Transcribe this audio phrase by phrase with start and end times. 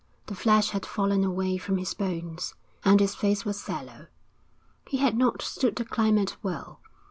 [0.25, 4.07] The flesh had fallen away from his bones, and his face was sallow.
[4.87, 6.81] He had not stood the climate well.